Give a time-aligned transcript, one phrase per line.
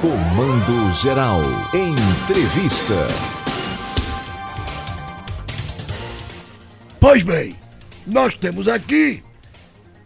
[0.00, 1.40] Comando Geral.
[1.72, 2.94] Entrevista.
[7.00, 7.56] Pois bem,
[8.06, 9.22] nós temos aqui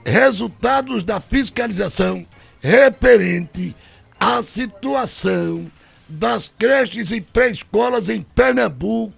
[0.06, 2.24] resultados da fiscalização
[2.62, 3.74] referente
[4.18, 5.68] à situação
[6.09, 9.13] das creches e pré-escolas em Pernambuco.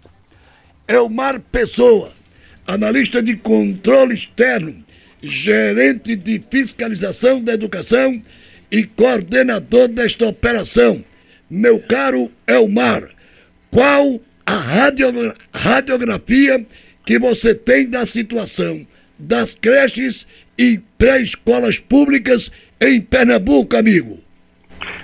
[0.88, 2.10] Elmar Pessoa,
[2.66, 4.82] analista de controle externo,
[5.22, 8.22] gerente de fiscalização da educação
[8.72, 11.04] e coordenador desta operação.
[11.50, 13.10] Meu caro Elmar,
[13.70, 16.64] qual a radiogra radiografia
[17.04, 18.86] que você tem da situação
[19.18, 24.18] das creches e pré-escolas públicas em Pernambuco, amigo?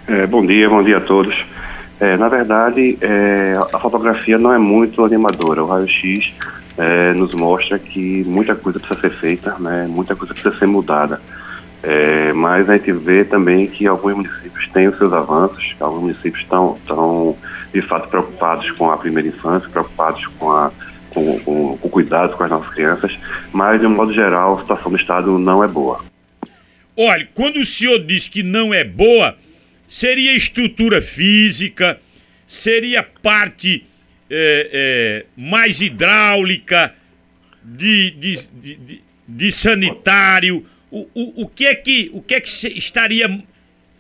[0.07, 1.45] É, bom dia, bom dia a todos.
[2.01, 5.63] É, na verdade, é, a fotografia não é muito animadora.
[5.63, 6.33] O raio-x
[6.79, 11.21] é, nos mostra que muita coisa precisa ser feita, né, muita coisa precisa ser mudada.
[11.83, 16.43] É, mas a gente vê também que alguns municípios têm os seus avanços, alguns municípios
[16.43, 17.37] estão, estão
[17.73, 20.73] de fato preocupados com a primeira infância, preocupados com, a,
[21.11, 23.17] com, com, com cuidados com as nossas crianças,
[23.53, 26.05] mas de um modo geral a situação do Estado não é boa.
[26.97, 29.37] Olha, quando o senhor diz que não é boa,
[29.87, 32.01] seria estrutura física,
[32.47, 33.87] seria parte
[34.29, 36.93] é, é, mais hidráulica,
[37.63, 42.49] de, de, de, de sanitário o, o, o, que é que, o que é que
[42.69, 43.43] estaria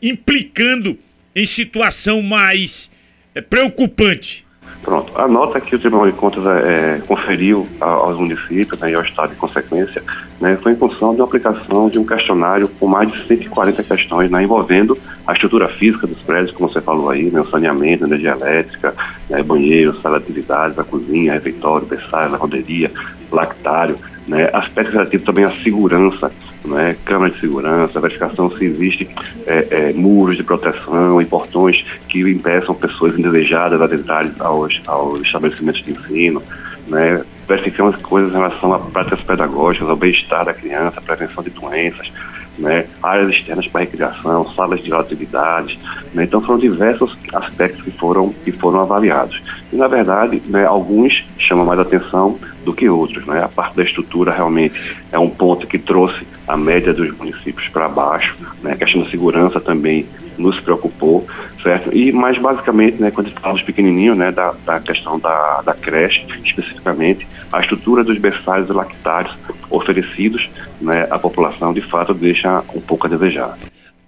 [0.02, 0.98] implicando
[1.34, 2.90] em situação mais
[3.34, 4.46] é, preocupante?
[4.82, 9.02] Pronto, a nota que o Tribunal de Contas é, conferiu aos municípios né, e ao
[9.02, 10.02] Estado em consequência
[10.40, 14.30] né, foi em função de uma aplicação de um questionário com mais de 140 questões
[14.30, 18.30] né, envolvendo a estrutura física dos prédios, como você falou aí, né, o saneamento, energia
[18.30, 18.94] elétrica,
[19.28, 22.90] né, banheiro, sala de atividades, a cozinha, refeitório, berçário, lavanderia,
[23.32, 26.30] lactário, né, aspectos relativos também à segurança
[26.64, 29.08] né, câmara de segurança, verificação se existe
[29.46, 35.20] é, é, muros de proteção e portões que impeçam pessoas indesejadas a adentrarem aos, aos
[35.20, 36.42] estabelecimentos de ensino,
[36.88, 42.10] né, verificamos coisas em relação a práticas pedagógicas, ao bem-estar da criança, prevenção de doenças,
[42.58, 45.78] né, áreas externas para recreação, salas de atividades,
[46.12, 49.40] né, então foram diversos aspectos que foram, que foram avaliados.
[49.72, 53.24] E na verdade, né, alguns chamam mais atenção do que outros.
[53.26, 53.42] Né?
[53.42, 57.88] A parte da estrutura realmente é um ponto que trouxe a média dos municípios para
[57.88, 58.72] baixo, né?
[58.72, 60.06] a questão da segurança também
[60.38, 61.26] nos preocupou,
[61.62, 61.94] certo?
[61.94, 67.26] E mais basicamente, né, quando estamos pequenininhos, né, da, da questão da, da creche, especificamente,
[67.52, 69.36] a estrutura dos berçários e lactários
[69.68, 70.48] oferecidos
[70.80, 73.58] né, à população, de fato, deixa um pouco a desejar.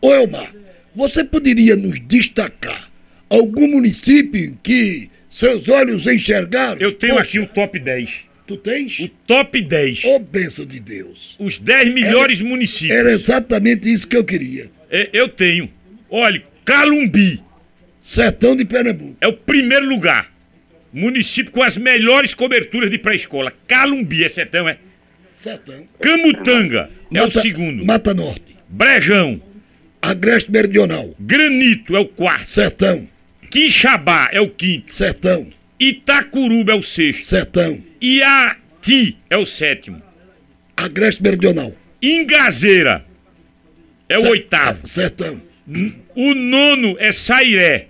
[0.00, 0.50] Ô Elmar,
[0.94, 2.88] você poderia nos destacar
[3.28, 6.80] algum município que seus olhos enxergaram?
[6.80, 7.28] Eu tenho Poxa.
[7.28, 8.29] aqui o top 10.
[8.50, 8.98] Tu tens?
[8.98, 10.04] O top 10.
[10.06, 11.36] Ô, oh, bênção de Deus.
[11.38, 12.98] Os 10 melhores era, municípios.
[12.98, 14.68] Era exatamente isso que eu queria.
[14.90, 15.70] É, eu tenho.
[16.10, 17.40] Olha, Calumbi.
[18.00, 19.16] Sertão de Pernambuco.
[19.20, 20.32] É o primeiro lugar.
[20.92, 23.52] Município com as melhores coberturas de pré-escola.
[23.68, 24.78] Calumbi é sertão, é?
[25.36, 25.86] Sertão.
[26.00, 27.84] Camutanga é o segundo.
[27.84, 28.56] Mata Norte.
[28.68, 29.40] Brejão.
[30.02, 31.14] Agreste Meridional.
[31.20, 32.48] Granito é o quarto.
[32.48, 33.06] Sertão.
[33.48, 34.92] Quixabá é o quinto.
[34.92, 35.46] Sertão.
[35.78, 37.26] Itacuruba é o sexto.
[37.26, 37.89] Sertão.
[38.00, 40.02] Iati é o sétimo.
[40.76, 41.74] Agreste Meridional.
[42.00, 43.04] Ingazeira
[44.08, 44.86] é o oitavo.
[44.86, 45.40] Sertão.
[46.14, 47.88] O nono é Sairé.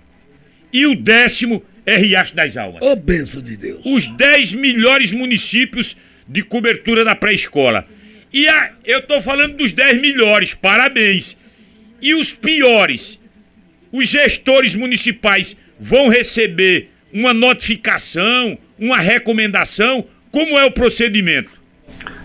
[0.71, 2.81] E o décimo é Riacho das Almas.
[2.81, 3.81] Ô, oh, benção de Deus.
[3.85, 5.95] Os dez melhores municípios
[6.27, 7.87] de cobertura da pré-escola.
[8.31, 11.35] E a, eu tô falando dos dez melhores, parabéns.
[12.01, 13.19] E os piores,
[13.91, 20.03] os gestores municipais vão receber uma notificação, uma recomendação?
[20.31, 21.61] Como é o procedimento?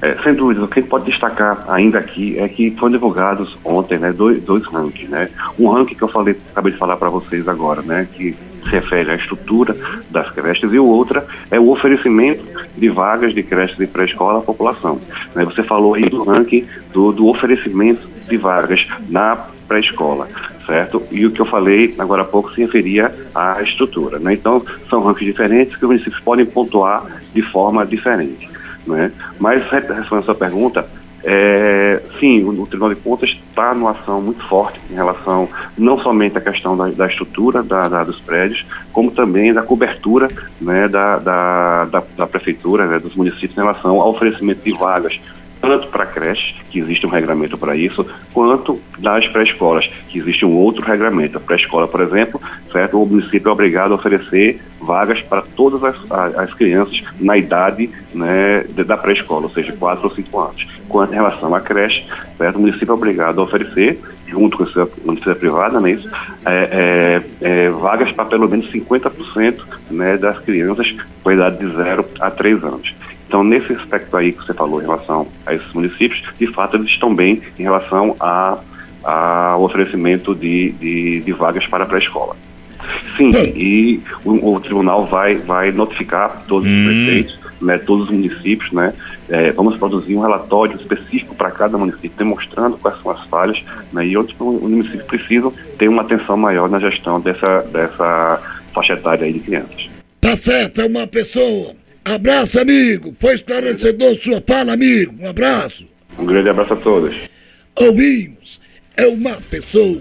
[0.01, 4.13] É, sem dúvida, o que pode destacar ainda aqui é que foram divulgados ontem né,
[4.13, 5.11] dois, dois rankings.
[5.11, 5.29] Né?
[5.59, 8.35] Um ranking que eu falei, acabei de falar para vocês agora, né, que
[8.65, 9.77] se refere à estrutura
[10.11, 12.45] das creches, e o outro é o oferecimento
[12.77, 15.01] de vagas de creches e pré-escola à população.
[15.35, 15.45] Né?
[15.45, 20.29] Você falou aí do ranking do, do oferecimento de vagas na pré-escola,
[20.65, 21.03] certo?
[21.11, 24.33] E o que eu falei agora há pouco se referia à estrutura, né?
[24.35, 27.05] Então, são rankings diferentes que os municípios podem pontuar
[27.35, 28.49] de forma diferente,
[28.87, 29.13] né?
[29.39, 30.87] Mas, respondendo a sua pergunta,
[31.29, 35.99] é, sim, o, o, Tribunal de Contas está numa ação muito forte em relação não
[35.99, 40.29] somente à questão da, da estrutura da, da, dos prédios, como também da cobertura
[40.61, 41.85] né, da, da,
[42.17, 45.21] da, Prefeitura, né, dos municípios em relação ao oferecimento de vagas
[45.67, 50.55] tanto para creches, que existe um regramento para isso, quanto nas pré-escolas, que existe um
[50.55, 51.37] outro regramento.
[51.37, 52.41] A pré-escola, por exemplo,
[52.73, 53.03] certo?
[53.03, 55.97] o município é obrigado a oferecer vagas para todas as,
[56.37, 60.67] as crianças na idade né, da pré-escola, ou seja, 4 ou 5 anos.
[60.89, 62.07] Quanto em relação à creche,
[62.39, 62.57] certo?
[62.57, 66.09] o município é obrigado a oferecer, junto com a universidade privada, né, isso,
[66.45, 72.05] é, é, é, vagas para pelo menos 50% né, das crianças com idade de 0
[72.21, 72.95] a 3 anos.
[73.27, 76.89] Então, nesse aspecto aí que você falou em relação a esses municípios, de fato eles
[76.89, 78.59] estão bem em relação a,
[79.03, 82.37] ao oferecimento de, de, de vagas para a pré-escola.
[83.17, 86.81] Sim, e o, o, tribunal vai, vai notificar todos hum.
[86.81, 88.93] os prefeitos, né, todos os municípios, né,
[89.29, 94.07] é, vamos produzir um relatório específico para cada município, demonstrando quais são as falhas né,
[94.07, 98.41] e outros municípios precisam ter uma atenção maior na gestão dessa, dessa
[98.73, 99.89] faixa etária de crianças.
[100.21, 101.75] Tá certo, é uma pessoa
[102.07, 103.17] Abraço, amigo.
[103.19, 105.13] Foi esclarecedor sua fala, amigo.
[105.21, 105.85] Um abraço.
[106.17, 107.17] Um grande abraço a todos.
[107.75, 108.61] Ouvimos.
[108.97, 110.01] É uma pessoa